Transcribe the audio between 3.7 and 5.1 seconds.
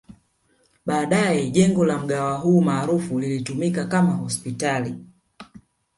kama hospitali